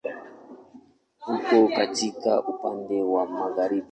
[1.33, 3.89] Uko katikati, upande wa magharibi.